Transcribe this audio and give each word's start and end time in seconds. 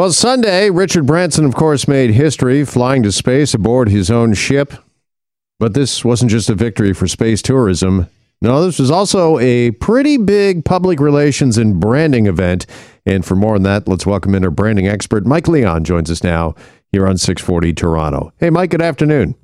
Well, 0.00 0.12
Sunday, 0.12 0.70
Richard 0.70 1.04
Branson, 1.04 1.44
of 1.44 1.54
course, 1.54 1.86
made 1.86 2.12
history 2.12 2.64
flying 2.64 3.02
to 3.02 3.12
space 3.12 3.52
aboard 3.52 3.90
his 3.90 4.10
own 4.10 4.32
ship. 4.32 4.72
But 5.58 5.74
this 5.74 6.02
wasn't 6.02 6.30
just 6.30 6.48
a 6.48 6.54
victory 6.54 6.94
for 6.94 7.06
space 7.06 7.42
tourism. 7.42 8.06
No, 8.40 8.64
this 8.64 8.78
was 8.78 8.90
also 8.90 9.38
a 9.40 9.72
pretty 9.72 10.16
big 10.16 10.64
public 10.64 11.00
relations 11.00 11.58
and 11.58 11.78
branding 11.78 12.24
event. 12.28 12.64
And 13.04 13.26
for 13.26 13.36
more 13.36 13.56
on 13.56 13.62
that, 13.64 13.86
let's 13.88 14.06
welcome 14.06 14.34
in 14.34 14.42
our 14.42 14.50
branding 14.50 14.88
expert, 14.88 15.26
Mike 15.26 15.48
Leon, 15.48 15.84
joins 15.84 16.10
us 16.10 16.24
now 16.24 16.54
here 16.92 17.06
on 17.06 17.18
640 17.18 17.74
Toronto. 17.74 18.32
Hey, 18.38 18.48
Mike, 18.48 18.70
good 18.70 18.80
afternoon. 18.80 19.34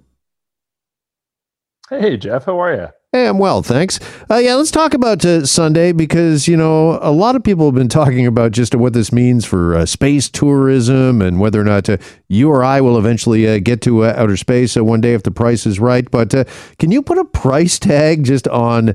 Hey, 1.91 2.17
Jeff, 2.17 2.47
how 2.47 2.59
are 2.63 2.75
you? 2.75 2.89
Hey, 3.17 3.29
I'm 3.29 3.39
well, 3.39 3.63
thanks. 3.63 3.99
Uh, 4.31 4.37
yeah, 4.37 4.57
let's 4.57 4.71
talk 4.71 4.93
about 4.93 5.25
uh, 5.25 5.47
Sunday 5.47 5.93
because, 5.93 6.47
you 6.47 6.55
know, 6.55 6.99
a 7.01 7.11
lot 7.11 7.35
of 7.35 7.43
people 7.43 7.65
have 7.65 7.75
been 7.75 7.89
talking 7.89 8.27
about 8.27 8.53
just 8.53 8.75
what 8.75 8.93
this 8.93 9.11
means 9.11 9.47
for 9.47 9.75
uh, 9.75 9.87
space 9.87 10.29
tourism 10.29 11.23
and 11.23 11.41
whether 11.41 11.59
or 11.59 11.65
not 11.65 11.89
uh, 11.89 11.97
you 12.29 12.51
or 12.51 12.63
I 12.63 12.83
will 12.83 12.99
eventually 12.99 13.49
uh, 13.49 13.59
get 13.59 13.81
to 13.83 14.05
uh, 14.05 14.13
outer 14.19 14.37
space 14.37 14.77
one 14.77 15.01
day 15.01 15.15
if 15.15 15.23
the 15.23 15.31
price 15.31 15.65
is 15.65 15.81
right. 15.81 16.11
But 16.11 16.35
can 16.79 16.91
you 16.91 17.01
put 17.01 17.17
a 17.17 17.25
price 17.25 17.79
tag 17.79 18.23
just 18.23 18.47
on, 18.49 18.91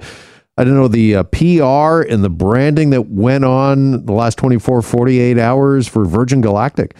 I 0.55 0.65
don't 0.65 0.75
know, 0.75 0.87
the 0.87 1.23
PR 1.23 2.07
and 2.07 2.23
the 2.23 2.29
branding 2.29 2.91
that 2.91 3.07
went 3.07 3.43
on 3.43 4.05
the 4.05 4.13
last 4.13 4.37
24, 4.37 4.83
48 4.83 5.39
hours 5.39 5.87
for 5.87 6.05
Virgin 6.05 6.41
Galactic? 6.41 6.95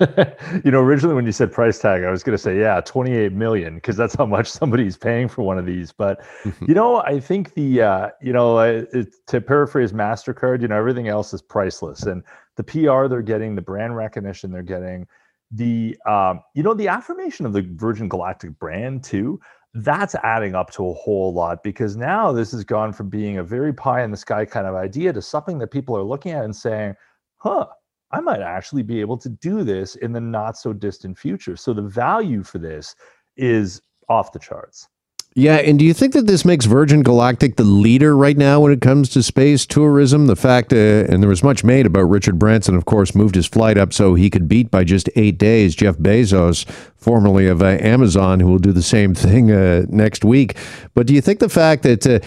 you 0.64 0.70
know, 0.70 0.80
originally 0.80 1.14
when 1.14 1.26
you 1.26 1.32
said 1.32 1.52
price 1.52 1.78
tag, 1.78 2.04
I 2.04 2.10
was 2.10 2.22
going 2.22 2.36
to 2.36 2.42
say, 2.42 2.58
yeah, 2.58 2.80
28 2.80 3.32
million, 3.32 3.76
because 3.76 3.96
that's 3.96 4.14
how 4.14 4.26
much 4.26 4.48
somebody's 4.50 4.96
paying 4.96 5.28
for 5.28 5.42
one 5.42 5.58
of 5.58 5.66
these. 5.66 5.92
But, 5.92 6.20
mm-hmm. 6.42 6.64
you 6.66 6.74
know, 6.74 7.02
I 7.02 7.20
think 7.20 7.54
the, 7.54 7.82
uh, 7.82 8.08
you 8.20 8.32
know, 8.32 8.58
it, 8.58 9.14
to 9.28 9.40
paraphrase 9.40 9.92
MasterCard, 9.92 10.62
you 10.62 10.68
know, 10.68 10.76
everything 10.76 11.08
else 11.08 11.32
is 11.32 11.42
priceless. 11.42 12.04
And 12.04 12.22
the 12.56 12.64
PR 12.64 13.06
they're 13.08 13.22
getting, 13.22 13.54
the 13.54 13.62
brand 13.62 13.96
recognition 13.96 14.50
they're 14.50 14.62
getting, 14.62 15.06
the, 15.50 15.96
um, 16.06 16.40
you 16.54 16.62
know, 16.62 16.74
the 16.74 16.88
affirmation 16.88 17.46
of 17.46 17.52
the 17.52 17.62
Virgin 17.62 18.08
Galactic 18.08 18.58
brand 18.58 19.02
too, 19.02 19.40
that's 19.74 20.14
adding 20.16 20.54
up 20.54 20.70
to 20.72 20.88
a 20.88 20.94
whole 20.94 21.32
lot 21.32 21.62
because 21.62 21.96
now 21.96 22.32
this 22.32 22.52
has 22.52 22.64
gone 22.64 22.92
from 22.92 23.08
being 23.08 23.38
a 23.38 23.44
very 23.44 23.72
pie 23.72 24.02
in 24.02 24.10
the 24.10 24.16
sky 24.16 24.44
kind 24.44 24.66
of 24.66 24.74
idea 24.74 25.12
to 25.12 25.22
something 25.22 25.58
that 25.58 25.70
people 25.70 25.96
are 25.96 26.02
looking 26.02 26.32
at 26.32 26.44
and 26.44 26.56
saying, 26.56 26.94
huh, 27.36 27.66
I 28.10 28.20
might 28.20 28.40
actually 28.40 28.82
be 28.82 29.00
able 29.00 29.18
to 29.18 29.28
do 29.28 29.64
this 29.64 29.96
in 29.96 30.12
the 30.12 30.20
not 30.20 30.56
so 30.56 30.72
distant 30.72 31.18
future. 31.18 31.56
So 31.56 31.74
the 31.74 31.82
value 31.82 32.42
for 32.42 32.58
this 32.58 32.94
is 33.36 33.82
off 34.08 34.32
the 34.32 34.38
charts. 34.38 34.88
Yeah, 35.34 35.56
and 35.56 35.78
do 35.78 35.84
you 35.84 35.94
think 35.94 36.14
that 36.14 36.26
this 36.26 36.44
makes 36.44 36.64
Virgin 36.64 37.02
Galactic 37.02 37.56
the 37.56 37.62
leader 37.62 38.16
right 38.16 38.36
now 38.36 38.60
when 38.60 38.72
it 38.72 38.80
comes 38.80 39.08
to 39.10 39.22
space 39.22 39.66
tourism? 39.66 40.26
The 40.26 40.34
fact, 40.34 40.72
uh, 40.72 41.04
and 41.08 41.22
there 41.22 41.28
was 41.28 41.44
much 41.44 41.62
made 41.62 41.86
about 41.86 42.04
Richard 42.04 42.40
Branson, 42.40 42.74
of 42.74 42.86
course, 42.86 43.14
moved 43.14 43.36
his 43.36 43.46
flight 43.46 43.78
up 43.78 43.92
so 43.92 44.14
he 44.14 44.30
could 44.30 44.48
beat 44.48 44.68
by 44.70 44.82
just 44.82 45.08
eight 45.14 45.38
days 45.38 45.76
Jeff 45.76 45.96
Bezos, 45.96 46.68
formerly 46.96 47.46
of 47.46 47.62
uh, 47.62 47.76
Amazon, 47.80 48.40
who 48.40 48.48
will 48.48 48.58
do 48.58 48.72
the 48.72 48.82
same 48.82 49.14
thing 49.14 49.52
uh, 49.52 49.84
next 49.88 50.24
week. 50.24 50.56
But 50.94 51.06
do 51.06 51.14
you 51.14 51.20
think 51.20 51.38
the 51.38 51.48
fact 51.48 51.84
that 51.84 52.04
uh, 52.04 52.18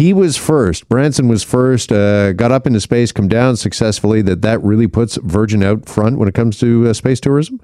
he 0.00 0.14
was 0.14 0.34
first. 0.34 0.88
Branson 0.88 1.28
was 1.28 1.42
first. 1.42 1.92
Uh, 1.92 2.32
got 2.32 2.50
up 2.50 2.66
into 2.66 2.80
space, 2.80 3.12
come 3.12 3.28
down 3.28 3.56
successfully. 3.56 4.22
That 4.22 4.40
that 4.40 4.62
really 4.62 4.86
puts 4.86 5.16
Virgin 5.16 5.62
out 5.62 5.86
front 5.86 6.16
when 6.16 6.26
it 6.26 6.34
comes 6.34 6.58
to 6.60 6.88
uh, 6.88 6.94
space 6.94 7.20
tourism. 7.20 7.60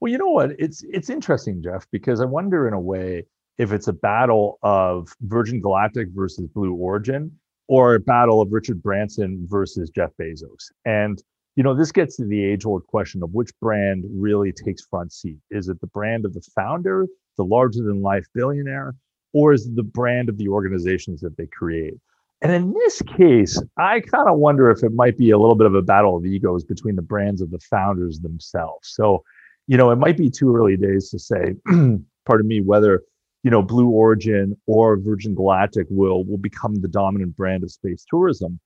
Well, 0.00 0.10
you 0.10 0.16
know 0.16 0.30
what? 0.30 0.52
It's 0.58 0.82
it's 0.88 1.10
interesting, 1.10 1.62
Jeff, 1.62 1.86
because 1.92 2.22
I 2.22 2.24
wonder 2.24 2.66
in 2.66 2.72
a 2.72 2.80
way 2.80 3.26
if 3.58 3.70
it's 3.70 3.88
a 3.88 3.92
battle 3.92 4.58
of 4.62 5.14
Virgin 5.20 5.60
Galactic 5.60 6.08
versus 6.14 6.48
Blue 6.54 6.74
Origin 6.74 7.30
or 7.68 7.94
a 7.94 8.00
battle 8.00 8.40
of 8.40 8.50
Richard 8.50 8.82
Branson 8.82 9.46
versus 9.50 9.90
Jeff 9.90 10.12
Bezos. 10.18 10.72
And 10.86 11.22
you 11.56 11.64
know, 11.64 11.74
this 11.74 11.92
gets 11.92 12.16
to 12.16 12.24
the 12.24 12.42
age-old 12.42 12.86
question 12.86 13.22
of 13.22 13.30
which 13.32 13.50
brand 13.60 14.04
really 14.10 14.52
takes 14.52 14.86
front 14.86 15.12
seat. 15.12 15.38
Is 15.50 15.68
it 15.68 15.80
the 15.82 15.86
brand 15.86 16.24
of 16.24 16.32
the 16.32 16.42
founder, 16.54 17.06
the 17.36 17.44
larger-than-life 17.44 18.26
billionaire, 18.34 18.94
or 19.36 19.52
is 19.52 19.68
the 19.74 19.82
brand 19.82 20.30
of 20.30 20.38
the 20.38 20.48
organizations 20.48 21.20
that 21.20 21.36
they 21.36 21.46
create? 21.46 21.92
And 22.40 22.52
in 22.52 22.72
this 22.72 23.02
case, 23.02 23.62
I 23.76 24.00
kind 24.00 24.30
of 24.30 24.38
wonder 24.38 24.70
if 24.70 24.82
it 24.82 24.94
might 24.94 25.18
be 25.18 25.28
a 25.28 25.36
little 25.36 25.54
bit 25.54 25.66
of 25.66 25.74
a 25.74 25.82
battle 25.82 26.16
of 26.16 26.24
egos 26.24 26.64
between 26.64 26.96
the 26.96 27.02
brands 27.02 27.42
of 27.42 27.50
the 27.50 27.58
founders 27.58 28.18
themselves. 28.20 28.88
So, 28.88 29.22
you 29.66 29.76
know, 29.76 29.90
it 29.90 29.96
might 29.96 30.16
be 30.16 30.30
too 30.30 30.56
early 30.56 30.78
days 30.78 31.10
to 31.10 31.18
say, 31.18 31.54
pardon 32.24 32.48
me, 32.48 32.62
whether 32.62 33.02
you 33.42 33.50
know 33.50 33.60
Blue 33.60 33.90
Origin 33.90 34.56
or 34.66 34.96
Virgin 34.96 35.34
Galactic 35.34 35.86
will 35.90 36.24
will 36.24 36.38
become 36.38 36.76
the 36.76 36.88
dominant 36.88 37.36
brand 37.36 37.62
of 37.62 37.70
space 37.70 38.06
tourism. 38.08 38.58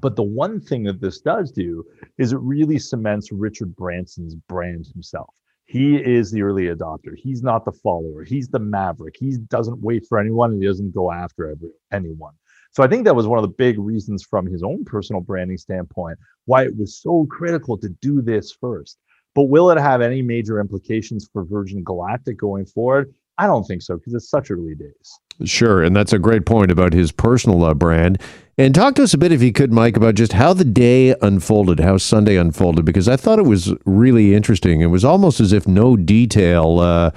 But 0.00 0.16
the 0.16 0.22
one 0.22 0.62
thing 0.62 0.84
that 0.84 1.02
this 1.02 1.20
does 1.20 1.52
do 1.52 1.84
is 2.16 2.32
it 2.32 2.40
really 2.40 2.78
cements 2.78 3.30
Richard 3.32 3.76
Branson's 3.76 4.34
brand 4.34 4.86
himself. 4.86 5.34
He 5.70 5.94
is 5.98 6.32
the 6.32 6.42
early 6.42 6.64
adopter. 6.64 7.14
He's 7.16 7.44
not 7.44 7.64
the 7.64 7.70
follower. 7.70 8.24
He's 8.24 8.48
the 8.48 8.58
maverick. 8.58 9.14
He 9.16 9.36
doesn't 9.36 9.80
wait 9.80 10.04
for 10.08 10.18
anyone 10.18 10.50
and 10.50 10.60
he 10.60 10.66
doesn't 10.66 10.92
go 10.92 11.12
after 11.12 11.48
every, 11.48 11.68
anyone. 11.92 12.32
So 12.72 12.82
I 12.82 12.88
think 12.88 13.04
that 13.04 13.14
was 13.14 13.28
one 13.28 13.38
of 13.38 13.44
the 13.44 13.54
big 13.56 13.78
reasons 13.78 14.24
from 14.24 14.46
his 14.46 14.64
own 14.64 14.84
personal 14.84 15.20
branding 15.20 15.58
standpoint 15.58 16.18
why 16.46 16.64
it 16.64 16.76
was 16.76 17.00
so 17.00 17.24
critical 17.30 17.78
to 17.78 17.88
do 18.02 18.20
this 18.20 18.50
first. 18.50 18.98
But 19.36 19.44
will 19.44 19.70
it 19.70 19.78
have 19.78 20.00
any 20.00 20.22
major 20.22 20.58
implications 20.58 21.30
for 21.32 21.44
Virgin 21.44 21.84
Galactic 21.84 22.36
going 22.36 22.66
forward? 22.66 23.14
I 23.38 23.46
don't 23.46 23.62
think 23.62 23.82
so 23.82 23.96
because 23.96 24.14
it's 24.14 24.28
such 24.28 24.50
early 24.50 24.74
days. 24.74 25.20
Sure, 25.44 25.84
and 25.84 25.94
that's 25.94 26.12
a 26.12 26.18
great 26.18 26.46
point 26.46 26.72
about 26.72 26.92
his 26.92 27.12
personal 27.12 27.64
uh, 27.64 27.74
brand. 27.74 28.20
And 28.60 28.74
talk 28.74 28.94
to 28.96 29.02
us 29.02 29.14
a 29.14 29.18
bit, 29.18 29.32
if 29.32 29.42
you 29.42 29.54
could, 29.54 29.72
Mike, 29.72 29.96
about 29.96 30.16
just 30.16 30.34
how 30.34 30.52
the 30.52 30.66
day 30.66 31.14
unfolded, 31.22 31.80
how 31.80 31.96
Sunday 31.96 32.36
unfolded, 32.36 32.84
because 32.84 33.08
I 33.08 33.16
thought 33.16 33.38
it 33.38 33.46
was 33.46 33.72
really 33.86 34.34
interesting. 34.34 34.82
It 34.82 34.88
was 34.88 35.02
almost 35.02 35.40
as 35.40 35.54
if 35.54 35.66
no 35.66 35.96
detail, 35.96 36.78
uh, 36.78 37.10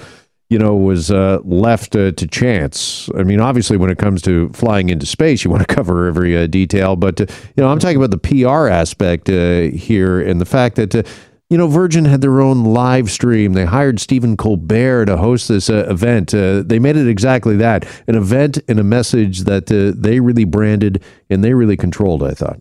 you 0.49 0.57
know, 0.57 0.73
was 0.73 1.11
uh, 1.11 1.39
left 1.43 1.97
uh, 1.97 2.13
to 2.13 2.27
chance. 2.27 3.09
I 3.17 3.23
mean, 3.23 3.41
obviously, 3.41 3.75
when 3.75 3.89
it 3.89 3.97
comes 3.97 4.21
to 4.21 4.51
flying 4.53 4.87
into 4.87 5.05
space, 5.05 5.43
you 5.43 5.51
want 5.51 5.67
to 5.67 5.75
cover 5.75 6.07
every 6.07 6.37
uh, 6.37 6.47
detail, 6.47 6.95
but 6.95 7.19
uh, 7.19 7.25
you 7.57 7.63
know, 7.63 7.67
I'm 7.67 7.79
talking 7.79 8.01
about 8.01 8.11
the 8.11 8.45
PR 8.45 8.69
aspect 8.69 9.27
here 9.27 10.21
and 10.21 10.39
the 10.39 10.45
fact 10.45 10.77
that 10.77 11.05
you 11.53 11.57
know, 11.59 11.67
Virgin 11.67 12.05
had 12.05 12.21
their 12.21 12.41
own 12.41 12.63
live 12.63 13.11
stream. 13.11 13.53
They 13.53 13.65
hired 13.65 13.99
Stephen 13.99 14.35
Colbert 14.35 15.05
to 15.05 15.17
host 15.17 15.49
this 15.49 15.69
uh, 15.69 15.85
event. 15.87 16.33
Uh, 16.33 16.63
they 16.63 16.79
made 16.79 16.97
it 16.97 17.07
exactly 17.07 17.55
that 17.57 17.85
an 18.07 18.15
event 18.15 18.57
and 18.67 18.79
a 18.79 18.83
message 18.83 19.41
that 19.41 19.71
uh, 19.71 19.95
they 19.95 20.19
really 20.19 20.45
branded 20.45 21.03
and 21.29 21.43
they 21.43 21.53
really 21.53 21.77
controlled, 21.77 22.23
I 22.23 22.31
thought. 22.31 22.59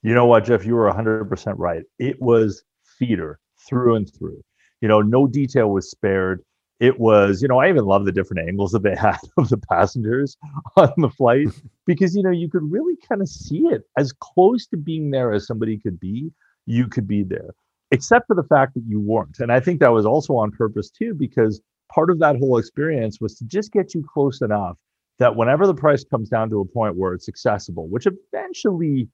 You 0.00 0.14
know 0.14 0.24
what, 0.24 0.46
Jeff? 0.46 0.64
You 0.64 0.76
were 0.76 0.90
100% 0.90 1.54
right. 1.58 1.82
It 1.98 2.22
was 2.22 2.64
theater 2.98 3.38
through 3.68 3.96
and 3.96 4.10
through. 4.10 4.42
You 4.80 4.88
know, 4.88 5.02
no 5.02 5.26
detail 5.26 5.68
was 5.68 5.90
spared. 5.90 6.42
It 6.80 6.98
was, 6.98 7.42
you 7.42 7.48
know, 7.48 7.58
I 7.58 7.68
even 7.68 7.84
love 7.84 8.06
the 8.06 8.12
different 8.12 8.48
angles 8.48 8.72
that 8.72 8.82
they 8.82 8.96
had 8.98 9.18
of 9.36 9.50
the 9.50 9.58
passengers 9.58 10.38
on 10.78 10.90
the 10.96 11.10
flight 11.10 11.48
because, 11.86 12.16
you 12.16 12.22
know, 12.22 12.30
you 12.30 12.48
could 12.48 12.64
really 12.72 12.96
kind 13.06 13.20
of 13.20 13.28
see 13.28 13.66
it 13.66 13.82
as 13.98 14.10
close 14.10 14.66
to 14.68 14.78
being 14.78 15.10
there 15.10 15.34
as 15.34 15.46
somebody 15.46 15.76
could 15.76 16.00
be. 16.00 16.32
You 16.64 16.88
could 16.88 17.06
be 17.06 17.22
there 17.22 17.50
except 17.94 18.26
for 18.26 18.34
the 18.34 18.42
fact 18.42 18.74
that 18.74 18.82
you 18.88 18.98
weren't. 18.98 19.38
And 19.38 19.52
I 19.52 19.60
think 19.60 19.78
that 19.80 19.92
was 19.92 20.04
also 20.04 20.36
on 20.36 20.50
purpose 20.50 20.90
too, 20.90 21.14
because 21.14 21.60
part 21.94 22.10
of 22.10 22.18
that 22.18 22.36
whole 22.36 22.58
experience 22.58 23.20
was 23.20 23.36
to 23.36 23.44
just 23.44 23.70
get 23.70 23.94
you 23.94 24.04
close 24.12 24.42
enough 24.42 24.76
that 25.20 25.36
whenever 25.36 25.64
the 25.64 25.74
price 25.74 26.04
comes 26.04 26.28
down 26.28 26.50
to 26.50 26.60
a 26.60 26.64
point 26.64 26.96
where 26.96 27.14
it's 27.14 27.28
accessible, 27.28 27.86
which 27.88 28.06
eventually 28.06 29.08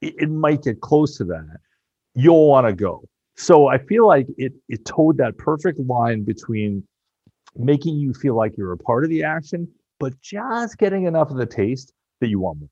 it, 0.00 0.14
it 0.18 0.30
might 0.30 0.62
get 0.62 0.80
close 0.80 1.16
to 1.18 1.24
that, 1.24 1.58
you'll 2.16 2.48
want 2.48 2.66
to 2.66 2.72
go. 2.72 3.04
So 3.36 3.68
I 3.68 3.78
feel 3.78 4.06
like 4.06 4.26
it 4.36 4.52
it 4.68 4.84
toed 4.84 5.16
that 5.18 5.38
perfect 5.38 5.78
line 5.78 6.24
between 6.24 6.82
making 7.56 7.96
you 7.96 8.12
feel 8.14 8.34
like 8.36 8.56
you're 8.56 8.72
a 8.72 8.76
part 8.76 9.04
of 9.04 9.10
the 9.10 9.22
action, 9.22 9.68
but 10.00 10.20
just 10.20 10.76
getting 10.78 11.04
enough 11.04 11.30
of 11.30 11.36
the 11.36 11.46
taste 11.46 11.92
that 12.20 12.28
you 12.28 12.40
want 12.40 12.58
more. 12.58 12.68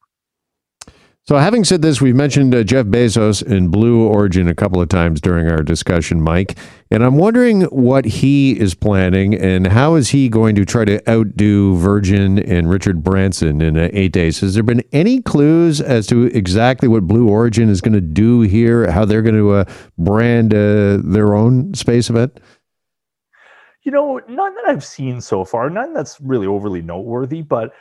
So, 1.24 1.38
having 1.38 1.62
said 1.62 1.82
this, 1.82 2.00
we've 2.00 2.16
mentioned 2.16 2.52
uh, 2.52 2.64
Jeff 2.64 2.86
Bezos 2.86 3.46
and 3.46 3.70
Blue 3.70 4.04
Origin 4.08 4.48
a 4.48 4.56
couple 4.56 4.80
of 4.82 4.88
times 4.88 5.20
during 5.20 5.48
our 5.48 5.62
discussion, 5.62 6.20
Mike. 6.20 6.58
And 6.90 7.04
I'm 7.04 7.16
wondering 7.16 7.62
what 7.66 8.04
he 8.04 8.58
is 8.58 8.74
planning 8.74 9.32
and 9.32 9.68
how 9.68 9.94
is 9.94 10.08
he 10.08 10.28
going 10.28 10.56
to 10.56 10.64
try 10.64 10.84
to 10.84 11.00
outdo 11.08 11.76
Virgin 11.76 12.40
and 12.40 12.68
Richard 12.68 13.04
Branson 13.04 13.60
in 13.60 13.78
uh, 13.78 13.88
eight 13.92 14.10
days? 14.10 14.40
Has 14.40 14.54
there 14.54 14.64
been 14.64 14.82
any 14.90 15.22
clues 15.22 15.80
as 15.80 16.08
to 16.08 16.24
exactly 16.36 16.88
what 16.88 17.06
Blue 17.06 17.28
Origin 17.28 17.68
is 17.68 17.80
going 17.80 17.94
to 17.94 18.00
do 18.00 18.40
here, 18.40 18.90
how 18.90 19.04
they're 19.04 19.22
going 19.22 19.36
to 19.36 19.52
uh, 19.52 19.64
brand 19.96 20.52
uh, 20.52 20.98
their 21.04 21.34
own 21.36 21.72
space 21.74 22.10
event? 22.10 22.40
You 23.84 23.92
know, 23.92 24.20
none 24.28 24.54
that 24.56 24.64
I've 24.66 24.84
seen 24.84 25.20
so 25.20 25.44
far, 25.44 25.70
none 25.70 25.94
that's 25.94 26.20
really 26.20 26.48
overly 26.48 26.82
noteworthy, 26.82 27.42
but 27.42 27.72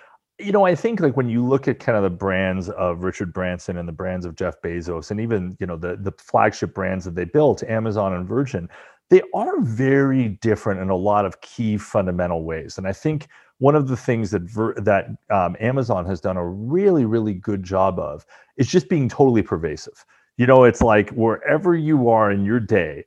you 0.41 0.51
know, 0.51 0.65
I 0.65 0.75
think 0.75 0.99
like 0.99 1.15
when 1.15 1.29
you 1.29 1.45
look 1.45 1.67
at 1.67 1.79
kind 1.79 1.97
of 1.97 2.03
the 2.03 2.09
brands 2.09 2.69
of 2.69 3.03
Richard 3.03 3.33
Branson 3.33 3.77
and 3.77 3.87
the 3.87 3.93
brands 3.93 4.25
of 4.25 4.35
Jeff 4.35 4.61
Bezos, 4.61 5.11
and 5.11 5.19
even 5.19 5.55
you 5.59 5.67
know 5.67 5.77
the 5.77 5.95
the 5.95 6.11
flagship 6.17 6.73
brands 6.73 7.05
that 7.05 7.15
they 7.15 7.25
built, 7.25 7.63
Amazon 7.63 8.13
and 8.13 8.27
Virgin, 8.27 8.69
they 9.09 9.21
are 9.33 9.61
very 9.61 10.29
different 10.41 10.79
in 10.81 10.89
a 10.89 10.95
lot 10.95 11.25
of 11.25 11.41
key 11.41 11.77
fundamental 11.77 12.43
ways. 12.43 12.77
And 12.77 12.87
I 12.87 12.93
think 12.93 13.27
one 13.59 13.75
of 13.75 13.87
the 13.87 13.97
things 13.97 14.31
that 14.31 14.43
ver- 14.43 14.75
that 14.75 15.07
um, 15.29 15.55
Amazon 15.59 16.05
has 16.05 16.19
done 16.19 16.37
a 16.37 16.47
really 16.47 17.05
really 17.05 17.33
good 17.33 17.63
job 17.63 17.99
of 17.99 18.25
is 18.57 18.67
just 18.67 18.89
being 18.89 19.07
totally 19.09 19.41
pervasive. 19.41 20.05
You 20.37 20.47
know, 20.47 20.63
it's 20.63 20.81
like 20.81 21.09
wherever 21.11 21.75
you 21.75 22.09
are 22.09 22.31
in 22.31 22.45
your 22.45 22.59
day, 22.59 23.05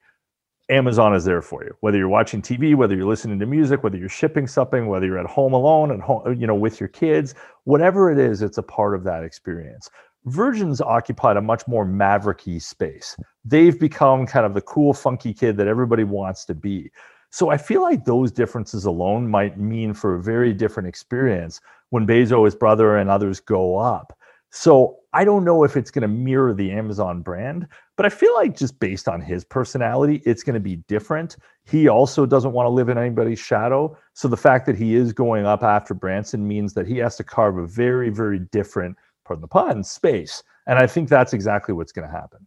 Amazon 0.71 1.15
is 1.15 1.25
there 1.25 1.43
for 1.43 1.63
you. 1.63 1.77
Whether 1.81 1.99
you're 1.99 2.09
watching 2.09 2.41
TV, 2.41 2.75
whether 2.75 2.95
you're 2.95 3.07
listening 3.07 3.39
to 3.39 3.47
music, 3.47 3.83
whether 3.83 3.99
you're 3.99 4.09
shipping 4.09 4.47
something, 4.47 4.87
whether 4.87 5.07
you're 5.07 5.19
at 5.19 5.27
home 5.27 5.53
alone 5.53 5.91
and 5.91 6.03
home, 6.03 6.35
you 6.41 6.47
know, 6.47 6.55
with 6.55 6.81
your 6.81 6.89
kids, 6.89 7.35
whatever 7.65 8.11
it 8.11 8.19
is, 8.19 8.41
it's 8.41 8.57
a 8.57 8.63
part 8.63 8.95
of 8.95 9.05
that 9.05 9.25
experience. 9.25 9.91
Virgin's 10.25 10.81
occupied 10.81 11.37
a 11.37 11.43
much 11.43 11.69
more 11.69 11.85
mavericky 11.85 12.63
space. 12.63 13.15
They've 13.45 13.79
become 13.79 14.27
kind 14.27 14.47
of 14.47 14.55
the 14.55 14.63
cool, 14.63 14.95
funky 14.95 15.35
kid 15.35 15.59
that 15.59 15.69
everybody 15.69 16.05
wants 16.05 16.47
to 16.47 16.55
be. 16.55 16.91
So 17.31 17.51
I 17.51 17.59
feel 17.59 17.83
like 17.83 18.05
those 18.05 18.33
differences 18.33 18.87
alone 18.87 19.29
might 19.29 19.59
mean 19.59 19.93
for 19.93 20.15
a 20.15 20.23
very 20.23 20.55
different 20.55 20.89
experience 20.89 21.61
when 21.91 22.07
Bezos, 22.07 22.47
his 22.47 22.55
brother, 22.55 22.97
and 22.97 23.11
others 23.11 23.39
go 23.39 23.77
up. 23.77 24.17
So 24.51 25.01
I 25.13 25.25
don't 25.25 25.45
know 25.45 25.65
if 25.65 25.77
it's 25.77 25.91
going 25.91 26.03
to 26.03 26.09
mirror 26.09 26.55
the 26.55 26.71
Amazon 26.71 27.23
brand, 27.23 27.67
but 27.97 28.07
I 28.07 28.09
feel 28.09 28.35
like 28.35 28.57
just 28.57 28.79
based 28.81 29.09
on 29.09 29.21
his 29.21 29.45
personality, 29.45 30.23
it's 30.25 30.43
going 30.43 30.55
to 30.55 30.61
be 30.61 30.77
different. 30.89 31.37
He 31.65 31.89
also 31.89 32.27
doesn't 32.27 32.53
want 32.53 32.67
to 32.67 32.71
live 32.71 32.89
in 32.89 32.99
anybody's 32.99 33.39
shadow. 33.39 33.97
So 34.15 34.27
the 34.27 34.37
fact 34.37 34.67
that 34.67 34.77
he 34.77 34.95
is 34.95 35.13
going 35.13 35.47
up 35.47 35.63
after 35.63 35.95
Branson 35.95 36.47
means 36.47 36.75
that 36.75 36.87
he 36.87 36.99
has 36.99 37.17
to 37.17 37.25
carve 37.25 37.57
a 37.57 37.67
very, 37.67 38.11
very 38.11 38.41
different, 38.41 38.97
pardon 39.25 39.43
the 39.43 39.49
pun, 39.49 39.85
space. 39.85 40.43
And 40.67 40.79
I 40.79 40.87
think 40.87 41.09
that's 41.09 41.33
exactly 41.33 41.75
what's 41.75 41.93
going 41.93 42.09
to 42.09 42.13
happen. 42.13 42.47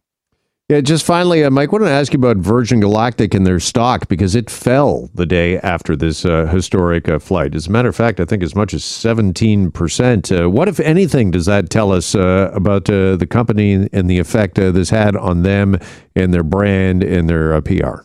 Yeah, 0.70 0.82
just 0.82 1.06
finally, 1.06 1.42
uh, 1.42 1.48
Mike, 1.48 1.70
I 1.70 1.72
want 1.72 1.84
to 1.86 1.90
ask 1.90 2.12
you 2.12 2.18
about 2.18 2.36
Virgin 2.36 2.80
Galactic 2.80 3.32
and 3.32 3.46
their 3.46 3.58
stock 3.58 4.06
because 4.06 4.34
it 4.34 4.50
fell 4.50 5.08
the 5.14 5.24
day 5.24 5.58
after 5.60 5.96
this 5.96 6.26
uh, 6.26 6.44
historic 6.44 7.08
uh, 7.08 7.18
flight. 7.18 7.54
As 7.54 7.68
a 7.68 7.70
matter 7.70 7.88
of 7.88 7.96
fact, 7.96 8.20
I 8.20 8.26
think 8.26 8.42
as 8.42 8.54
much 8.54 8.74
as 8.74 8.82
17%. 8.82 10.42
Uh, 10.44 10.50
what, 10.50 10.68
if 10.68 10.78
anything, 10.80 11.30
does 11.30 11.46
that 11.46 11.70
tell 11.70 11.90
us 11.90 12.14
uh, 12.14 12.50
about 12.52 12.90
uh, 12.90 13.16
the 13.16 13.26
company 13.26 13.88
and 13.94 14.10
the 14.10 14.18
effect 14.18 14.56
this 14.56 14.90
had 14.90 15.16
on 15.16 15.42
them 15.42 15.78
and 16.14 16.34
their 16.34 16.42
brand 16.42 17.02
and 17.02 17.30
their 17.30 17.58
PR? 17.62 18.02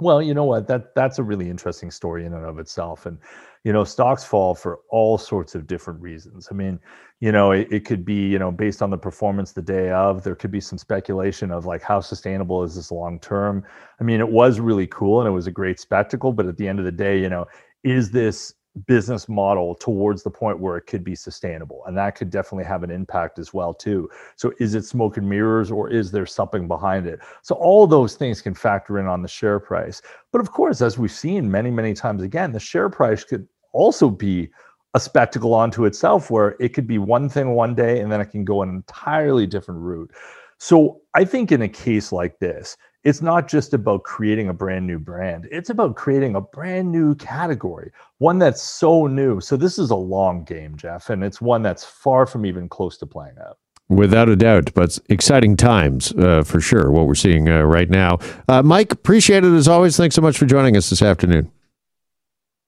Well, 0.00 0.22
you 0.22 0.34
know 0.34 0.44
what? 0.44 0.66
That 0.68 0.94
that's 0.94 1.18
a 1.18 1.22
really 1.22 1.48
interesting 1.50 1.90
story 1.90 2.24
in 2.24 2.32
and 2.32 2.44
of 2.44 2.58
itself. 2.58 3.06
And 3.06 3.18
you 3.64 3.72
know, 3.72 3.84
stocks 3.84 4.24
fall 4.24 4.54
for 4.54 4.80
all 4.90 5.18
sorts 5.18 5.54
of 5.54 5.66
different 5.66 6.00
reasons. 6.00 6.48
I 6.50 6.54
mean, 6.54 6.80
you 7.20 7.30
know, 7.30 7.52
it, 7.52 7.68
it, 7.70 7.84
could 7.84 8.04
be, 8.04 8.26
you 8.26 8.38
know, 8.38 8.50
based 8.50 8.82
on 8.82 8.90
the 8.90 8.98
performance 8.98 9.52
the 9.52 9.62
day 9.62 9.92
of, 9.92 10.24
there 10.24 10.34
could 10.34 10.50
be 10.50 10.60
some 10.60 10.78
speculation 10.78 11.52
of 11.52 11.64
like 11.64 11.80
how 11.80 12.00
sustainable 12.00 12.64
is 12.64 12.74
this 12.74 12.90
long 12.90 13.20
term. 13.20 13.62
I 14.00 14.04
mean, 14.04 14.18
it 14.18 14.28
was 14.28 14.58
really 14.58 14.88
cool 14.88 15.20
and 15.20 15.28
it 15.28 15.32
was 15.32 15.46
a 15.46 15.52
great 15.52 15.78
spectacle, 15.78 16.32
but 16.32 16.46
at 16.46 16.56
the 16.56 16.66
end 16.66 16.80
of 16.80 16.84
the 16.84 16.90
day, 16.90 17.20
you 17.20 17.28
know, 17.28 17.46
is 17.84 18.10
this 18.10 18.52
business 18.86 19.28
model 19.28 19.74
towards 19.74 20.22
the 20.22 20.30
point 20.30 20.58
where 20.58 20.76
it 20.76 20.86
could 20.86 21.04
be 21.04 21.14
sustainable 21.14 21.82
and 21.86 21.96
that 21.96 22.14
could 22.14 22.30
definitely 22.30 22.64
have 22.64 22.82
an 22.82 22.90
impact 22.90 23.38
as 23.38 23.52
well 23.52 23.74
too. 23.74 24.08
So 24.36 24.52
is 24.58 24.74
it 24.74 24.84
smoke 24.84 25.18
and 25.18 25.28
mirrors 25.28 25.70
or 25.70 25.90
is 25.90 26.10
there 26.10 26.24
something 26.24 26.66
behind 26.66 27.06
it? 27.06 27.20
So 27.42 27.54
all 27.56 27.86
those 27.86 28.14
things 28.16 28.40
can 28.40 28.54
factor 28.54 28.98
in 28.98 29.06
on 29.06 29.20
the 29.20 29.28
share 29.28 29.60
price. 29.60 30.00
But 30.30 30.40
of 30.40 30.52
course 30.52 30.80
as 30.80 30.98
we've 30.98 31.12
seen 31.12 31.50
many 31.50 31.70
many 31.70 31.92
times 31.92 32.22
again 32.22 32.52
the 32.52 32.60
share 32.60 32.88
price 32.88 33.24
could 33.24 33.46
also 33.72 34.08
be 34.08 34.50
a 34.94 35.00
spectacle 35.00 35.54
onto 35.54 35.84
itself 35.84 36.30
where 36.30 36.56
it 36.60 36.70
could 36.70 36.86
be 36.86 36.98
one 36.98 37.28
thing 37.28 37.50
one 37.50 37.74
day 37.74 38.00
and 38.00 38.10
then 38.10 38.20
it 38.20 38.26
can 38.26 38.44
go 38.44 38.62
an 38.62 38.68
entirely 38.70 39.46
different 39.46 39.80
route. 39.80 40.10
So 40.58 41.00
I 41.14 41.24
think 41.24 41.50
in 41.50 41.62
a 41.62 41.68
case 41.68 42.12
like 42.12 42.38
this, 42.38 42.76
it's 43.04 43.22
not 43.22 43.48
just 43.48 43.74
about 43.74 44.04
creating 44.04 44.48
a 44.48 44.54
brand 44.54 44.86
new 44.86 44.98
brand. 44.98 45.48
It's 45.50 45.70
about 45.70 45.96
creating 45.96 46.36
a 46.36 46.40
brand 46.40 46.92
new 46.92 47.14
category, 47.16 47.90
one 48.18 48.38
that's 48.38 48.62
so 48.62 49.06
new. 49.06 49.40
So 49.40 49.56
this 49.56 49.78
is 49.78 49.90
a 49.90 49.96
long 49.96 50.44
game, 50.44 50.76
Jeff, 50.76 51.10
and 51.10 51.24
it's 51.24 51.40
one 51.40 51.62
that's 51.62 51.84
far 51.84 52.26
from 52.26 52.46
even 52.46 52.68
close 52.68 52.96
to 52.98 53.06
playing 53.06 53.36
out. 53.44 53.58
Without 53.88 54.28
a 54.28 54.36
doubt, 54.36 54.72
but 54.74 54.98
exciting 55.08 55.56
times 55.56 56.12
uh, 56.12 56.42
for 56.44 56.60
sure, 56.60 56.90
what 56.90 57.06
we're 57.06 57.14
seeing 57.14 57.48
uh, 57.48 57.62
right 57.62 57.90
now. 57.90 58.18
Uh, 58.48 58.62
Mike, 58.62 58.92
appreciate 58.92 59.44
it 59.44 59.52
as 59.52 59.68
always. 59.68 59.96
Thanks 59.96 60.14
so 60.14 60.22
much 60.22 60.38
for 60.38 60.46
joining 60.46 60.76
us 60.76 60.88
this 60.88 61.02
afternoon. 61.02 61.50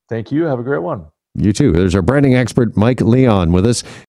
Thank 0.09 0.31
you. 0.33 0.45
Have 0.45 0.59
a 0.59 0.65
great 0.65 0.83
one. 0.83 1.07
You 1.37 1.53
too. 1.53 1.73
There's 1.73 1.95
our 1.95 2.03
branding 2.03 2.35
expert, 2.35 2.77
Mike 2.77 3.01
Leon, 3.01 3.53
with 3.53 3.67
us. 3.67 3.83